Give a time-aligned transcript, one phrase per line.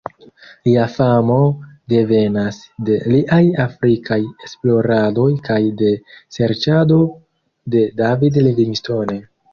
[0.67, 1.35] Lia famo
[1.93, 2.57] devenas
[2.87, 5.93] de liaj afrikaj esploradoj kaj de
[6.39, 6.99] serĉado
[7.77, 9.25] de David Livingstone.